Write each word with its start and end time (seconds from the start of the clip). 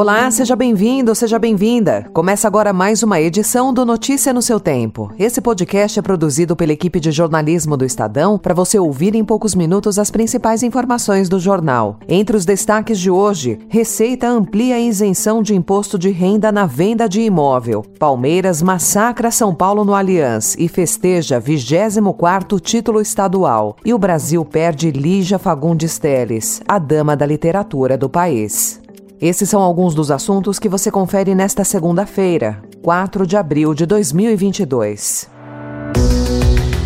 Olá, 0.00 0.30
seja 0.30 0.54
bem-vindo, 0.54 1.12
seja 1.12 1.40
bem-vinda. 1.40 2.08
Começa 2.12 2.46
agora 2.46 2.72
mais 2.72 3.02
uma 3.02 3.20
edição 3.20 3.74
do 3.74 3.84
Notícia 3.84 4.32
no 4.32 4.40
seu 4.40 4.60
Tempo. 4.60 5.10
Esse 5.18 5.40
podcast 5.40 5.98
é 5.98 6.02
produzido 6.02 6.54
pela 6.54 6.72
equipe 6.72 7.00
de 7.00 7.10
jornalismo 7.10 7.76
do 7.76 7.84
Estadão 7.84 8.38
para 8.38 8.54
você 8.54 8.78
ouvir 8.78 9.16
em 9.16 9.24
poucos 9.24 9.56
minutos 9.56 9.98
as 9.98 10.08
principais 10.08 10.62
informações 10.62 11.28
do 11.28 11.40
jornal. 11.40 11.98
Entre 12.08 12.36
os 12.36 12.44
destaques 12.44 13.00
de 13.00 13.10
hoje, 13.10 13.58
Receita 13.68 14.28
amplia 14.28 14.76
a 14.76 14.80
isenção 14.80 15.42
de 15.42 15.52
imposto 15.52 15.98
de 15.98 16.10
renda 16.10 16.52
na 16.52 16.64
venda 16.64 17.08
de 17.08 17.22
imóvel. 17.22 17.84
Palmeiras 17.98 18.62
massacra 18.62 19.32
São 19.32 19.52
Paulo 19.52 19.84
no 19.84 19.96
Allianz 19.96 20.54
e 20.60 20.68
festeja 20.68 21.40
24º 21.40 22.60
título 22.60 23.00
estadual. 23.00 23.74
E 23.84 23.92
o 23.92 23.98
Brasil 23.98 24.44
perde 24.44 24.92
Lígia 24.92 25.40
Fagundes 25.40 25.98
Teles, 25.98 26.62
a 26.68 26.78
dama 26.78 27.16
da 27.16 27.26
literatura 27.26 27.98
do 27.98 28.08
país. 28.08 28.80
Esses 29.20 29.48
são 29.48 29.60
alguns 29.60 29.96
dos 29.96 30.12
assuntos 30.12 30.60
que 30.60 30.68
você 30.68 30.92
confere 30.92 31.34
nesta 31.34 31.64
segunda-feira, 31.64 32.62
4 32.82 33.26
de 33.26 33.36
abril 33.36 33.74
de 33.74 33.84
2022. 33.84 35.28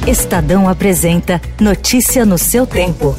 Estadão 0.09 0.67
apresenta 0.67 1.39
Notícia 1.61 2.25
no 2.25 2.39
seu 2.39 2.67
tempo. 2.67 3.15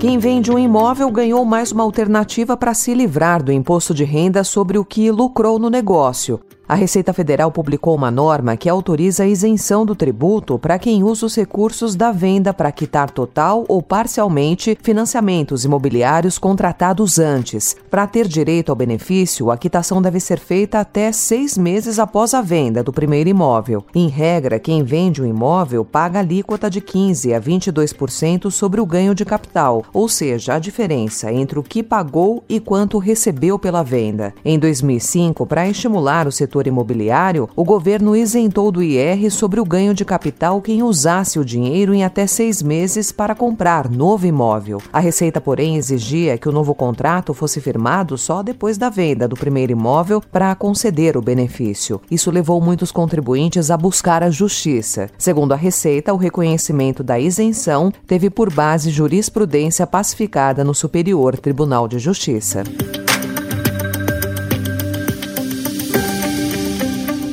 Quem 0.00 0.18
vende 0.18 0.50
um 0.50 0.58
imóvel 0.58 1.08
ganhou 1.12 1.44
mais 1.44 1.70
uma 1.70 1.84
alternativa 1.84 2.56
para 2.56 2.74
se 2.74 2.92
livrar 2.92 3.44
do 3.44 3.52
imposto 3.52 3.94
de 3.94 4.02
renda 4.02 4.42
sobre 4.42 4.76
o 4.76 4.84
que 4.84 5.08
lucrou 5.12 5.58
no 5.60 5.70
negócio. 5.70 6.40
A 6.66 6.74
Receita 6.74 7.12
Federal 7.12 7.52
publicou 7.52 7.94
uma 7.94 8.10
norma 8.10 8.56
que 8.56 8.70
autoriza 8.70 9.24
a 9.24 9.26
isenção 9.26 9.84
do 9.84 9.94
tributo 9.94 10.58
para 10.58 10.78
quem 10.78 11.04
usa 11.04 11.26
os 11.26 11.36
recursos 11.36 11.94
da 11.94 12.10
venda 12.10 12.54
para 12.54 12.72
quitar 12.72 13.10
total 13.10 13.66
ou 13.68 13.82
parcialmente 13.82 14.76
financiamentos 14.82 15.66
imobiliários 15.66 16.38
contratados 16.38 17.18
antes. 17.18 17.76
Para 17.90 18.06
ter 18.06 18.26
direito 18.26 18.70
ao 18.70 18.76
benefício, 18.76 19.50
a 19.50 19.58
quitação 19.58 20.00
deve 20.00 20.18
ser 20.18 20.38
feita 20.38 20.80
até 20.80 21.12
seis 21.12 21.58
meses 21.58 21.98
após 21.98 22.32
a 22.32 22.40
venda 22.40 22.82
do 22.82 22.94
primeiro 22.94 23.28
imóvel. 23.28 23.84
Em 23.94 24.08
regra, 24.08 24.58
quem 24.58 24.82
vende 24.82 25.20
um 25.20 25.26
imóvel 25.26 25.84
paga 25.84 26.20
alíquota 26.20 26.70
de 26.70 26.80
15% 26.80 27.36
a 27.36 27.40
22% 27.42 28.50
sobre 28.50 28.80
o 28.80 28.86
ganho 28.86 29.14
de 29.14 29.26
capital, 29.26 29.84
ou 29.92 30.08
seja, 30.08 30.54
a 30.54 30.58
diferença 30.58 31.30
entre 31.30 31.58
o 31.58 31.62
que 31.62 31.82
pagou 31.82 32.42
e 32.48 32.58
quanto 32.58 32.96
recebeu 32.96 33.58
pela 33.58 33.82
venda. 33.82 34.32
Em 34.42 34.58
2005, 34.58 35.44
para 35.44 35.68
estimular 35.68 36.26
o 36.26 36.32
setor 36.32 36.53
setor 36.54 36.66
imobiliário, 36.68 37.48
o 37.56 37.64
governo 37.64 38.14
isentou 38.14 38.70
do 38.70 38.80
IR 38.80 39.28
sobre 39.30 39.58
o 39.58 39.64
ganho 39.64 39.92
de 39.92 40.04
capital 40.04 40.62
quem 40.62 40.84
usasse 40.84 41.38
o 41.38 41.44
dinheiro 41.44 41.92
em 41.92 42.04
até 42.04 42.28
seis 42.28 42.62
meses 42.62 43.10
para 43.10 43.34
comprar 43.34 43.90
novo 43.90 44.24
imóvel. 44.24 44.80
A 44.92 45.00
Receita, 45.00 45.40
porém, 45.40 45.76
exigia 45.76 46.38
que 46.38 46.48
o 46.48 46.52
novo 46.52 46.72
contrato 46.72 47.34
fosse 47.34 47.60
firmado 47.60 48.16
só 48.16 48.40
depois 48.40 48.78
da 48.78 48.88
venda 48.88 49.26
do 49.26 49.34
primeiro 49.34 49.72
imóvel 49.72 50.20
para 50.20 50.54
conceder 50.54 51.16
o 51.16 51.22
benefício. 51.22 52.00
Isso 52.08 52.30
levou 52.30 52.60
muitos 52.60 52.92
contribuintes 52.92 53.70
a 53.70 53.76
buscar 53.76 54.22
a 54.22 54.30
justiça. 54.30 55.10
Segundo 55.18 55.52
a 55.52 55.56
Receita, 55.56 56.14
o 56.14 56.16
reconhecimento 56.16 57.02
da 57.02 57.18
isenção 57.18 57.92
teve 58.06 58.30
por 58.30 58.52
base 58.52 58.90
jurisprudência 58.90 59.86
pacificada 59.86 60.62
no 60.62 60.74
Superior 60.74 61.36
Tribunal 61.36 61.88
de 61.88 61.98
Justiça. 61.98 62.62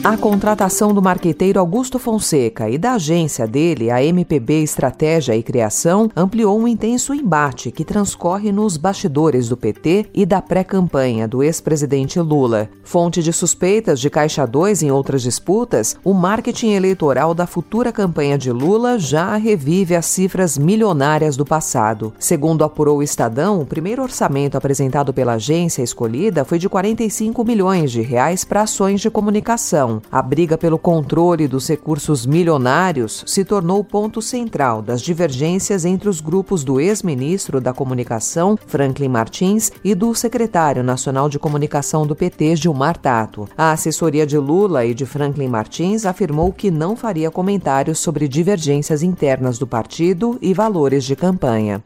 A 0.04 0.18
contratação 0.18 0.96
do 0.96 1.02
marqueteiro 1.02 1.60
Augusto 1.60 2.00
Fonseca 2.00 2.68
e 2.68 2.76
da 2.76 2.94
agência 2.94 3.46
dele, 3.46 3.92
a 3.92 4.04
MPB 4.04 4.64
Estratégia 4.64 5.36
e 5.36 5.44
Criação, 5.44 6.10
ampliou 6.16 6.60
um 6.60 6.68
intenso 6.68 7.14
embate 7.14 7.70
que 7.70 7.86
transcorre 7.86 8.52
nos 8.52 8.78
bastidores 8.78 9.48
do 9.48 9.56
PT 9.56 10.08
e 10.12 10.26
da 10.26 10.42
pré-campanha 10.42 11.28
do 11.28 11.44
ex-presidente 11.44 12.20
Lula. 12.20 12.68
Fonte 12.84 13.22
de 13.22 13.32
suspeitas 13.32 14.00
de 14.00 14.10
Caixa 14.10 14.44
2 14.48 14.82
em 14.82 14.90
outras 14.90 15.22
disputas, 15.22 15.96
o 16.04 16.16
marketing 16.16 16.72
eleitoral 16.72 17.36
da 17.36 17.46
futura 17.46 17.92
campanha 17.92 18.40
de 18.40 18.52
Lula 18.52 18.98
já 18.98 19.36
revive 19.36 19.96
as 19.96 20.08
cifras 20.08 20.58
milionárias 20.58 21.38
do 21.38 21.46
passado. 21.46 22.12
Segundo 22.18 22.64
apurou 22.64 22.98
o 22.98 23.04
Estadão, 23.04 23.62
o 23.62 23.68
primeiro 23.68 24.02
orçamento 24.02 24.58
apresentado 24.58 25.14
pela 25.14 25.34
agência 25.34 25.84
escolhida 25.84 26.44
foi 26.44 26.58
de 26.58 26.68
45 26.68 27.46
milhões 27.46 27.92
de 27.92 28.02
reais 28.02 28.44
para 28.44 28.64
ações 28.64 29.00
de 29.00 29.12
comunicação 29.12 29.92
a 30.12 30.22
briga 30.22 30.58
pelo 30.58 30.80
controle 30.80 31.48
dos 31.48 31.68
recursos 31.68 32.26
milionários 32.26 33.24
se 33.28 33.44
tornou 33.44 33.80
o 33.80 33.84
ponto 33.84 34.22
central 34.22 34.82
das 34.82 35.02
divergências 35.02 35.86
entre 35.86 36.08
os 36.08 36.22
grupos 36.22 36.64
do 36.64 36.80
ex-ministro 36.80 37.60
da 37.60 37.74
Comunicação, 37.74 38.58
Franklin 38.68 39.10
Martins, 39.10 39.72
e 39.84 39.94
do 39.96 40.14
secretário 40.14 40.84
nacional 40.84 41.28
de 41.28 41.40
comunicação 41.40 42.06
do 42.06 42.16
PT, 42.16 42.56
Gilmar 42.56 42.98
Tato. 42.98 43.48
A 43.58 43.72
assessoria 43.72 44.26
de 44.26 44.38
Lula 44.38 44.86
e 44.86 44.94
de 44.94 45.06
Franklin 45.06 45.48
Martins 45.48 46.06
afirmou 46.06 46.52
que 46.52 46.72
não 46.72 46.96
faria 46.96 47.32
comentários 47.32 48.00
sobre 48.00 48.28
divergências 48.28 49.04
internas 49.04 49.58
do 49.58 49.68
partido 49.68 50.38
e 50.42 50.54
valores 50.54 51.04
de 51.04 51.16
campanha. 51.16 51.84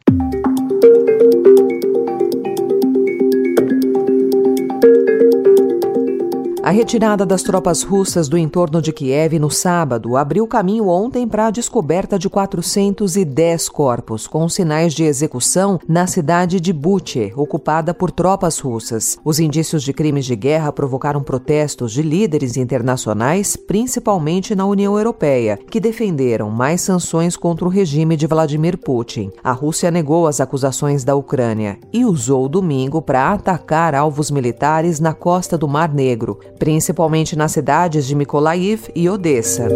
A 6.65 6.71
retirada 6.71 7.27
das 7.27 7.43
tropas 7.43 7.83
russas 7.83 8.27
do 8.27 8.35
entorno 8.35 8.81
de 8.81 8.91
Kiev 8.91 9.37
no 9.37 9.51
sábado 9.51 10.17
abriu 10.17 10.47
caminho 10.47 10.87
ontem 10.87 11.27
para 11.27 11.45
a 11.45 11.51
descoberta 11.51 12.17
de 12.17 12.27
410 12.27 13.69
corpos 13.69 14.25
com 14.25 14.49
sinais 14.49 14.91
de 14.91 15.03
execução 15.03 15.79
na 15.87 16.07
cidade 16.07 16.59
de 16.59 16.73
Buche, 16.73 17.31
ocupada 17.35 17.93
por 17.93 18.09
tropas 18.09 18.57
russas. 18.57 19.15
Os 19.23 19.39
indícios 19.39 19.83
de 19.83 19.93
crimes 19.93 20.25
de 20.25 20.35
guerra 20.35 20.71
provocaram 20.71 21.21
protestos 21.21 21.91
de 21.91 22.01
líderes 22.01 22.57
internacionais, 22.57 23.55
principalmente 23.55 24.55
na 24.55 24.65
União 24.65 24.97
Europeia, 24.97 25.59
que 25.69 25.79
defenderam 25.79 26.49
mais 26.49 26.81
sanções 26.81 27.37
contra 27.37 27.67
o 27.67 27.69
regime 27.69 28.17
de 28.17 28.25
Vladimir 28.25 28.75
Putin. 28.75 29.29
A 29.43 29.51
Rússia 29.51 29.91
negou 29.91 30.25
as 30.25 30.41
acusações 30.41 31.03
da 31.03 31.13
Ucrânia 31.13 31.77
e 31.93 32.03
usou 32.03 32.45
o 32.45 32.49
domingo 32.49 33.03
para 33.03 33.33
atacar 33.33 33.93
alvos 33.93 34.31
militares 34.31 34.99
na 34.99 35.13
costa 35.13 35.55
do 35.55 35.67
Mar 35.67 35.93
Negro 35.93 36.39
principalmente 36.57 37.35
nas 37.35 37.51
cidades 37.51 38.05
de 38.05 38.15
Mykolaiv 38.15 38.89
e 38.95 39.09
Odessa. 39.09 39.67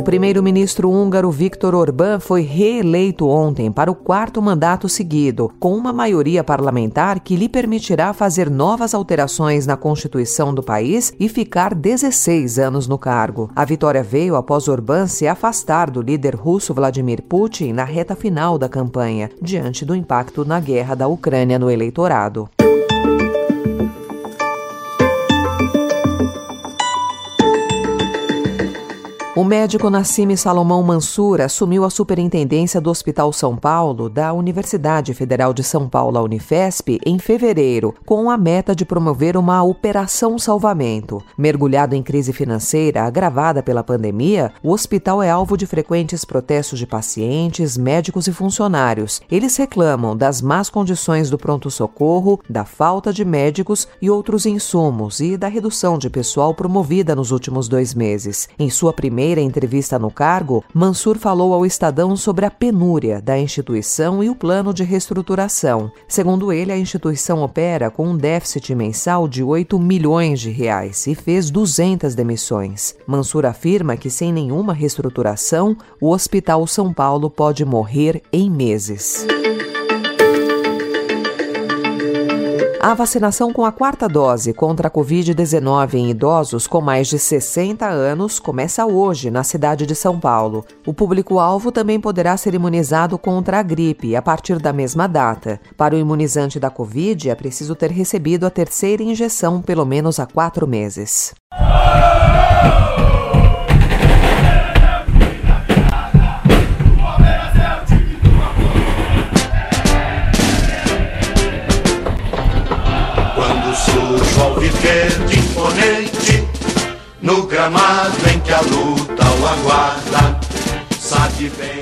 O 0.00 0.02
primeiro-ministro 0.02 0.90
húngaro 0.90 1.30
Viktor 1.30 1.74
Orbán 1.74 2.18
foi 2.20 2.40
reeleito 2.40 3.28
ontem 3.28 3.70
para 3.70 3.90
o 3.90 3.94
quarto 3.94 4.40
mandato 4.40 4.88
seguido, 4.88 5.52
com 5.60 5.76
uma 5.76 5.92
maioria 5.92 6.42
parlamentar 6.42 7.20
que 7.20 7.36
lhe 7.36 7.50
permitirá 7.50 8.14
fazer 8.14 8.48
novas 8.48 8.94
alterações 8.94 9.66
na 9.66 9.76
Constituição 9.76 10.54
do 10.54 10.62
país 10.62 11.12
e 11.20 11.28
ficar 11.28 11.74
16 11.74 12.58
anos 12.58 12.88
no 12.88 12.96
cargo. 12.96 13.50
A 13.54 13.62
vitória 13.62 14.02
veio 14.02 14.36
após 14.36 14.68
Orbán 14.68 15.06
se 15.06 15.28
afastar 15.28 15.90
do 15.90 16.00
líder 16.00 16.34
russo 16.34 16.72
Vladimir 16.72 17.22
Putin 17.22 17.74
na 17.74 17.84
reta 17.84 18.16
final 18.16 18.56
da 18.56 18.70
campanha, 18.70 19.30
diante 19.40 19.84
do 19.84 19.94
impacto 19.94 20.46
na 20.46 20.58
guerra 20.58 20.94
da 20.94 21.06
Ucrânia 21.06 21.58
no 21.58 21.70
eleitorado. 21.70 22.48
O 29.40 29.44
médico 29.44 29.88
Nassime 29.88 30.36
Salomão 30.36 30.82
Mansur 30.82 31.40
assumiu 31.40 31.86
a 31.86 31.88
superintendência 31.88 32.78
do 32.78 32.90
Hospital 32.90 33.32
São 33.32 33.56
Paulo 33.56 34.10
da 34.10 34.34
Universidade 34.34 35.14
Federal 35.14 35.54
de 35.54 35.64
São 35.64 35.88
Paulo, 35.88 36.18
a 36.18 36.22
Unifesp, 36.22 37.00
em 37.06 37.18
fevereiro, 37.18 37.94
com 38.04 38.30
a 38.30 38.36
meta 38.36 38.76
de 38.76 38.84
promover 38.84 39.38
uma 39.38 39.62
operação 39.62 40.38
salvamento. 40.38 41.22
Mergulhado 41.38 41.94
em 41.94 42.02
crise 42.02 42.34
financeira 42.34 43.04
agravada 43.04 43.62
pela 43.62 43.82
pandemia, 43.82 44.52
o 44.62 44.72
hospital 44.72 45.22
é 45.22 45.30
alvo 45.30 45.56
de 45.56 45.64
frequentes 45.64 46.22
protestos 46.22 46.78
de 46.78 46.86
pacientes, 46.86 47.78
médicos 47.78 48.26
e 48.26 48.34
funcionários. 48.34 49.22
Eles 49.30 49.56
reclamam 49.56 50.14
das 50.14 50.42
más 50.42 50.68
condições 50.68 51.30
do 51.30 51.38
pronto-socorro, 51.38 52.40
da 52.46 52.66
falta 52.66 53.10
de 53.10 53.24
médicos 53.24 53.88
e 54.02 54.10
outros 54.10 54.44
insumos 54.44 55.18
e 55.18 55.38
da 55.38 55.48
redução 55.48 55.96
de 55.96 56.10
pessoal 56.10 56.52
promovida 56.52 57.16
nos 57.16 57.30
últimos 57.30 57.68
dois 57.68 57.94
meses. 57.94 58.46
Em 58.58 58.68
sua 58.68 58.92
primeira 58.92 59.29
primeira 59.30 59.40
entrevista 59.42 59.96
no 59.96 60.10
cargo, 60.10 60.64
Mansur 60.74 61.16
falou 61.16 61.54
ao 61.54 61.64
Estadão 61.64 62.16
sobre 62.16 62.44
a 62.44 62.50
penúria 62.50 63.22
da 63.22 63.38
instituição 63.38 64.24
e 64.24 64.28
o 64.28 64.34
plano 64.34 64.74
de 64.74 64.82
reestruturação. 64.82 65.92
Segundo 66.08 66.52
ele, 66.52 66.72
a 66.72 66.76
instituição 66.76 67.42
opera 67.42 67.90
com 67.90 68.08
um 68.08 68.16
déficit 68.16 68.74
mensal 68.74 69.28
de 69.28 69.44
8 69.44 69.78
milhões 69.78 70.40
de 70.40 70.50
reais 70.50 71.06
e 71.06 71.14
fez 71.14 71.48
200 71.48 72.14
demissões. 72.16 72.96
Mansur 73.06 73.46
afirma 73.46 73.96
que 73.96 74.10
sem 74.10 74.32
nenhuma 74.32 74.72
reestruturação, 74.72 75.76
o 76.00 76.10
Hospital 76.10 76.66
São 76.66 76.92
Paulo 76.92 77.30
pode 77.30 77.64
morrer 77.64 78.22
em 78.32 78.50
meses. 78.50 79.26
A 82.82 82.94
vacinação 82.94 83.52
com 83.52 83.62
a 83.62 83.70
quarta 83.70 84.08
dose 84.08 84.54
contra 84.54 84.88
a 84.88 84.90
Covid-19 84.90 85.94
em 85.94 86.08
idosos 86.08 86.66
com 86.66 86.80
mais 86.80 87.08
de 87.08 87.18
60 87.18 87.86
anos 87.86 88.40
começa 88.40 88.86
hoje 88.86 89.30
na 89.30 89.44
cidade 89.44 89.84
de 89.84 89.94
São 89.94 90.18
Paulo. 90.18 90.64
O 90.86 90.94
público-alvo 90.94 91.70
também 91.70 92.00
poderá 92.00 92.38
ser 92.38 92.54
imunizado 92.54 93.18
contra 93.18 93.58
a 93.58 93.62
gripe 93.62 94.16
a 94.16 94.22
partir 94.22 94.58
da 94.58 94.72
mesma 94.72 95.06
data. 95.06 95.60
Para 95.76 95.94
o 95.94 95.98
imunizante 95.98 96.58
da 96.58 96.70
Covid, 96.70 97.28
é 97.28 97.34
preciso 97.34 97.74
ter 97.74 97.90
recebido 97.90 98.46
a 98.46 98.50
terceira 98.50 99.02
injeção 99.02 99.60
pelo 99.60 99.84
menos 99.84 100.18
há 100.18 100.24
quatro 100.24 100.66
meses. 100.66 101.34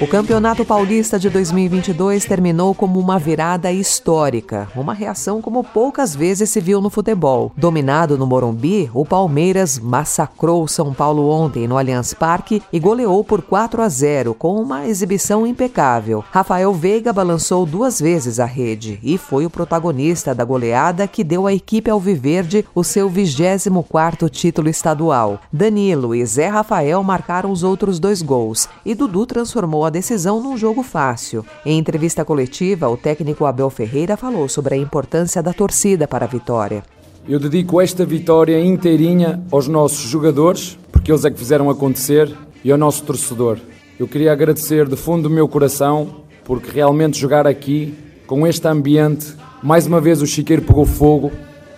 O 0.01 0.07
Campeonato 0.07 0.65
Paulista 0.65 1.19
de 1.19 1.29
2022 1.29 2.25
terminou 2.25 2.75
como 2.75 2.99
uma 2.99 3.19
virada 3.19 3.71
histórica, 3.71 4.69
uma 4.75 4.95
reação 4.95 5.43
como 5.43 5.63
poucas 5.63 6.15
vezes 6.15 6.51
se 6.51 6.61
viu 6.61 6.81
no 6.81 6.89
futebol. 6.89 7.53
Dominado 7.57 8.17
no 8.17 8.27
Morumbi, 8.27 8.91
o 8.95 9.05
Palmeiras 9.05 9.79
massacrou 9.79 10.67
São 10.67 10.95
Paulo 10.95 11.29
ontem 11.29 11.67
no 11.67 11.77
Allianz 11.77 12.15
Parque 12.15 12.63
e 12.73 12.79
goleou 12.79 13.23
por 13.23 13.43
4 13.43 13.83
a 13.83 13.89
0 13.89 14.33
com 14.33 14.55
uma 14.63 14.87
exibição 14.87 15.47
impecável. 15.47 16.25
Rafael 16.31 16.73
Veiga 16.73 17.13
balançou 17.13 17.67
duas 17.67 18.01
vezes 18.01 18.39
a 18.39 18.47
rede 18.47 18.99
e 19.03 19.19
foi 19.19 19.45
o 19.45 19.51
protagonista 19.51 20.35
da 20.35 20.45
goleada 20.45 21.07
que 21.07 21.25
deu 21.25 21.47
à 21.47 21.53
equipe 21.53 21.91
alviverde 21.91 22.65
o 22.75 22.85
seu 22.85 23.11
24º 23.11 24.31
título 24.31 24.69
estadual. 24.69 25.41
Danilo 25.53 26.15
e 26.15 26.25
Zé 26.25 26.47
Rafael 26.47 27.03
marcaram 27.03 27.51
os 27.51 27.63
outros 27.63 27.99
dois 27.99 28.23
gols 28.23 28.69
e 28.87 28.95
Dudu 28.95 29.19
Dudu 29.19 29.27
transformou 29.49 29.87
a 29.87 29.91
decisão 29.91 30.43
num 30.43 30.59
jogo 30.59 30.83
fácil. 30.83 31.43
Em 31.65 31.79
entrevista 31.79 32.23
coletiva, 32.23 32.87
o 32.87 32.99
técnico 32.99 33.47
Abel 33.47 33.71
Ferreira 33.71 34.15
falou 34.15 34.47
sobre 34.47 34.75
a 34.75 34.77
importância 34.77 35.43
da 35.43 35.55
torcida 35.55 36.07
para 36.07 36.27
a 36.27 36.29
vitória. 36.29 36.85
Eu 37.27 37.41
dedico 37.41 37.81
esta 37.81 38.05
vitória 38.05 38.63
inteirinha 38.63 39.43
aos 39.51 39.67
nossos 39.67 40.11
jogadores, 40.11 40.79
porque 40.93 41.11
eles 41.11 41.25
é 41.25 41.31
que 41.31 41.39
fizeram 41.39 41.71
acontecer, 41.71 42.31
e 42.63 42.71
ao 42.71 42.77
nosso 42.77 43.03
torcedor. 43.05 43.59
Eu 43.99 44.07
queria 44.07 44.33
agradecer 44.33 44.87
de 44.87 44.97
fundo 44.97 45.23
do 45.23 45.31
meu 45.31 45.49
coração, 45.49 46.17
porque 46.45 46.71
realmente 46.71 47.19
jogar 47.19 47.47
aqui, 47.47 47.95
com 48.27 48.47
este 48.47 48.69
ambiente, 48.69 49.35
mais 49.63 49.87
uma 49.87 49.99
vez 49.99 50.21
o 50.21 50.27
Chiqueiro 50.27 50.61
pegou 50.61 50.85
fogo, 50.85 51.33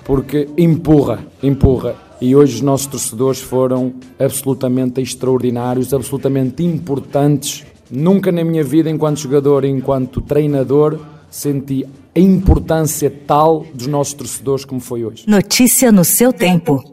porque 0.05 0.49
empurra, 0.59 1.21
empurra 1.41 1.95
e 2.21 2.37
hoje 2.37 2.57
os 2.57 2.61
nossos 2.61 2.87
torcedores 2.87 3.41
foram 3.41 3.95
absolutamente 4.19 5.01
extraordinários, 5.01 5.95
absolutamente 5.95 6.63
importantes. 6.63 7.65
Nunca 7.91 8.31
na 8.31 8.45
minha 8.45 8.63
vida, 8.63 8.91
enquanto 8.91 9.21
jogador, 9.21 9.65
enquanto 9.65 10.21
treinador, 10.21 11.01
senti 11.31 11.87
a 12.15 12.21
importância 12.21 13.11
tal 13.27 13.65
dos 13.73 13.87
nossos 13.87 14.15
torcedores 14.15 14.65
como 14.65 14.81
foi 14.81 15.05
hoje. 15.05 15.25
Notícia 15.27 15.91
no 15.91 16.05
seu 16.05 16.33
tempo. 16.33 16.85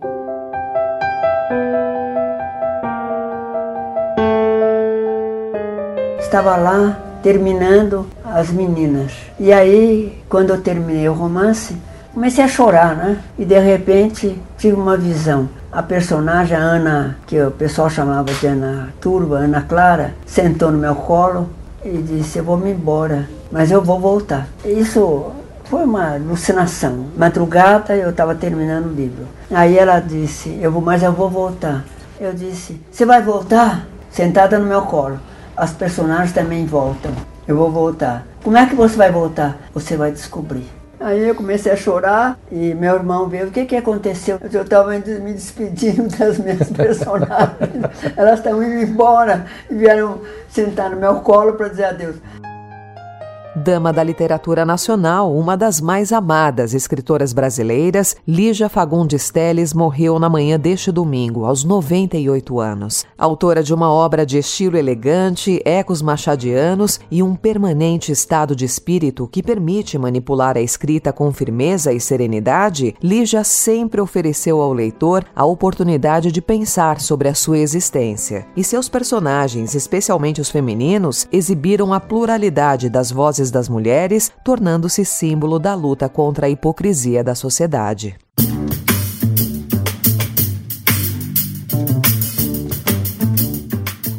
Estava 6.19 6.55
lá 6.55 7.19
terminando 7.21 8.05
as 8.23 8.51
meninas. 8.51 9.11
E 9.39 9.51
aí, 9.51 10.13
quando 10.29 10.51
eu 10.51 10.61
terminei 10.61 11.07
o 11.09 11.13
romance, 11.13 11.75
Comecei 12.17 12.43
a 12.43 12.47
chorar, 12.47 12.95
né? 12.95 13.19
E 13.37 13.45
de 13.45 13.59
repente 13.59 14.41
tive 14.57 14.75
uma 14.75 14.97
visão. 14.97 15.47
A 15.71 15.83
personagem, 15.83 16.57
a 16.57 16.59
Ana, 16.59 17.15
que 17.27 17.39
o 17.39 17.51
pessoal 17.51 17.91
chamava 17.91 18.33
de 18.33 18.47
Ana 18.47 18.91
Turba, 18.99 19.35
Ana 19.35 19.61
Clara, 19.61 20.15
sentou 20.25 20.71
no 20.71 20.79
meu 20.79 20.95
colo 20.95 21.47
e 21.85 21.95
disse: 21.99 22.39
Eu 22.39 22.43
vou 22.43 22.57
me 22.57 22.71
embora, 22.71 23.29
mas 23.51 23.69
eu 23.69 23.83
vou 23.83 23.99
voltar. 23.99 24.47
Isso 24.65 25.27
foi 25.65 25.83
uma 25.83 26.15
alucinação. 26.15 27.05
Madrugada 27.15 27.95
eu 27.95 28.09
estava 28.09 28.33
terminando 28.33 28.87
o 28.87 28.95
livro. 28.95 29.27
Aí 29.51 29.77
ela 29.77 29.99
disse: 29.99 30.57
Eu 30.59 30.71
vou, 30.71 30.81
mas 30.81 31.03
eu 31.03 31.13
vou 31.13 31.29
voltar. 31.29 31.85
Eu 32.19 32.33
disse: 32.33 32.81
Você 32.89 33.05
vai 33.05 33.21
voltar? 33.21 33.85
Sentada 34.09 34.57
no 34.57 34.65
meu 34.65 34.81
colo. 34.81 35.19
As 35.55 35.71
personagens 35.71 36.31
também 36.31 36.65
voltam. 36.65 37.11
Eu 37.47 37.55
vou 37.55 37.71
voltar. 37.71 38.25
Como 38.43 38.57
é 38.57 38.65
que 38.65 38.73
você 38.73 38.97
vai 38.97 39.11
voltar? 39.11 39.55
Você 39.71 39.95
vai 39.95 40.11
descobrir. 40.11 40.76
Aí 41.07 41.25
eu 41.25 41.35
comecei 41.35 41.71
a 41.71 41.75
chorar 41.77 42.37
e 42.51 42.73
meu 42.73 42.95
irmão 42.95 43.29
veio, 43.29 43.47
o 43.47 43.51
que 43.51 43.65
que 43.65 43.77
aconteceu? 43.77 44.37
Eu 44.51 44.63
estava 44.63 44.89
me 44.89 44.99
despedindo 45.31 46.09
das 46.19 46.37
minhas 46.37 46.69
personagens, 46.69 47.55
elas 48.17 48.39
estão 48.39 48.61
indo 48.61 48.83
embora 48.83 49.45
e 49.71 49.73
vieram 49.73 50.19
sentar 50.49 50.89
no 50.89 50.97
meu 50.97 51.21
colo 51.21 51.53
para 51.53 51.69
dizer 51.69 51.85
adeus. 51.85 52.17
Dama 53.63 53.91
da 53.91 54.03
literatura 54.03 54.63
nacional, 54.63 55.35
uma 55.35 55.57
das 55.57 55.81
mais 55.81 56.11
amadas 56.11 56.75
escritoras 56.75 57.33
brasileiras, 57.33 58.15
Lígia 58.27 58.69
Fagundes 58.69 59.31
Telles 59.31 59.73
morreu 59.73 60.19
na 60.19 60.29
manhã 60.29 60.59
deste 60.59 60.91
domingo, 60.91 61.43
aos 61.43 61.63
98 61.63 62.59
anos. 62.59 63.03
Autora 63.17 63.63
de 63.63 63.73
uma 63.73 63.91
obra 63.91 64.27
de 64.27 64.37
estilo 64.37 64.77
elegante, 64.77 65.59
ecos 65.65 66.03
machadianos 66.03 66.99
e 67.09 67.23
um 67.23 67.35
permanente 67.35 68.11
estado 68.11 68.55
de 68.55 68.63
espírito 68.63 69.27
que 69.27 69.41
permite 69.41 69.97
manipular 69.97 70.55
a 70.55 70.61
escrita 70.61 71.11
com 71.11 71.33
firmeza 71.33 71.91
e 71.91 71.99
serenidade, 71.99 72.93
Lígia 73.01 73.43
sempre 73.43 73.99
ofereceu 73.99 74.61
ao 74.61 74.71
leitor 74.71 75.25
a 75.35 75.43
oportunidade 75.43 76.31
de 76.31 76.43
pensar 76.43 77.01
sobre 77.01 77.27
a 77.27 77.33
sua 77.33 77.57
existência. 77.57 78.45
E 78.55 78.63
seus 78.63 78.87
personagens, 78.87 79.73
especialmente 79.73 80.39
os 80.39 80.51
femininos, 80.51 81.27
exibiram 81.31 81.91
a 81.91 81.99
pluralidade 81.99 82.87
das 82.87 83.11
vozes 83.11 83.46
das 83.51 83.69
mulheres, 83.69 84.31
tornando-se 84.43 85.03
símbolo 85.05 85.59
da 85.59 85.73
luta 85.73 86.07
contra 86.07 86.47
a 86.47 86.49
hipocrisia 86.49 87.23
da 87.23 87.35
sociedade. 87.35 88.15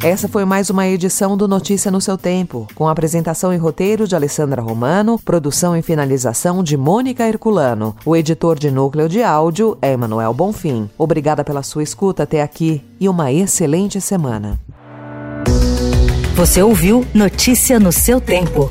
Essa 0.02 0.28
foi 0.28 0.44
mais 0.44 0.70
uma 0.70 0.86
edição 0.86 1.36
do 1.36 1.48
Notícia 1.48 1.90
no 1.90 2.00
seu 2.00 2.16
Tempo, 2.16 2.68
com 2.74 2.88
apresentação 2.88 3.52
e 3.52 3.56
roteiro 3.56 4.06
de 4.06 4.14
Alessandra 4.14 4.62
Romano, 4.62 5.18
produção 5.18 5.76
e 5.76 5.82
finalização 5.82 6.62
de 6.62 6.76
Mônica 6.76 7.26
Herculano. 7.26 7.96
O 8.06 8.14
editor 8.14 8.58
de 8.58 8.70
núcleo 8.70 9.08
de 9.08 9.22
áudio 9.22 9.76
é 9.82 9.92
Emanuel 9.92 10.32
Bonfim. 10.32 10.88
Obrigada 10.96 11.44
pela 11.44 11.64
sua 11.64 11.82
escuta 11.82 12.22
até 12.22 12.42
aqui 12.42 12.82
e 13.00 13.08
uma 13.08 13.32
excelente 13.32 14.00
semana. 14.00 14.58
Você 16.36 16.62
ouviu 16.62 17.04
Notícia 17.12 17.80
no 17.80 17.90
seu 17.90 18.20
tempo. 18.20 18.70